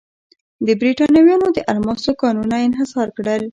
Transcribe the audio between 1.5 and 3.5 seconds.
د الماسو کانونه انحصار کړل.